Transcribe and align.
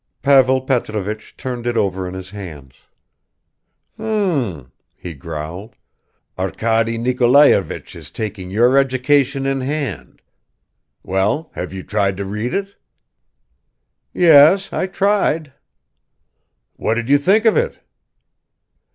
Pavel 0.23 0.61
Petrovich 0.61 1.37
turned 1.37 1.67
it 1.67 1.77
over 1.77 2.07
in 2.07 2.15
his 2.15 2.31
hands. 2.31 2.73
"Hm!" 3.97 4.71
he 4.95 5.13
growled, 5.13 5.75
"Arkady 6.39 6.97
Nikolayevich 6.97 7.95
is 7.95 8.09
taking 8.09 8.49
your 8.49 8.79
education 8.79 9.45
in 9.45 9.61
hand. 9.61 10.23
Well, 11.03 11.51
have 11.53 11.71
you 11.71 11.83
tried 11.83 12.17
to 12.17 12.25
read 12.25 12.55
it?" 12.55 12.73
"Yes, 14.11 14.73
I 14.73 14.87
tried." 14.87 15.53
"What 16.77 16.95
did 16.95 17.07
you 17.07 17.19
think 17.19 17.45
of 17.45 17.55
it?" 17.55 17.77